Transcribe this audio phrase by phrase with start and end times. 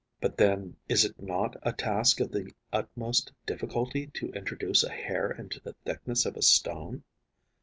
[0.19, 5.29] But then is it not a task of the utmost difficulty to introduce a hair
[5.29, 7.03] into the thickness of a stone?